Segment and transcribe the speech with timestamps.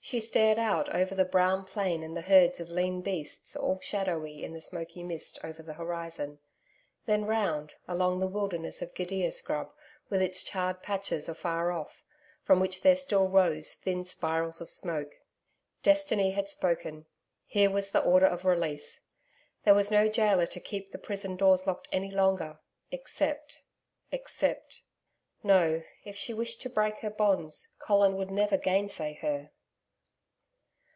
[0.00, 4.42] She stared out over the brown plain and the herds of lean beasts all shadowy
[4.42, 6.38] in the smoky mist over the horizon,
[7.04, 9.70] then round, along the wilderness of gidia scrub,
[10.08, 12.02] with its charred patches afar off,
[12.42, 15.12] from which there still rose thin spirals of smoke.
[15.82, 17.04] Destiny had spoken.
[17.44, 19.02] Here was the order of release.
[19.64, 22.60] There was no gaoler to keep the prison doors locked any longer
[22.90, 23.60] except
[24.10, 24.80] except
[25.42, 29.50] No, if she wished to break her bonds, Colin would never gainsay her.